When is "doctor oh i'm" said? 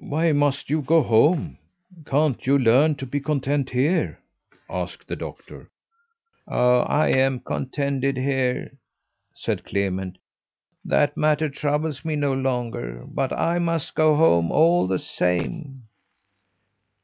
5.14-7.38